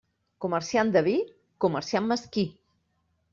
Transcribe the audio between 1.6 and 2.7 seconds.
comerciant mesquí.